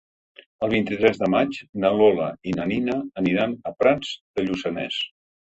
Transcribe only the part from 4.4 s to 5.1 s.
de Lluçanès.